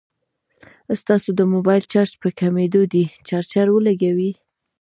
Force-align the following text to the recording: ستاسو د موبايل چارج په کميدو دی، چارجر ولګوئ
ستاسو 1.01 1.29
د 1.35 1.41
موبايل 1.53 1.83
چارج 1.93 2.11
په 2.21 2.29
کميدو 2.39 2.81
دی، 2.93 3.03
چارجر 3.27 3.67
ولګوئ 3.71 4.31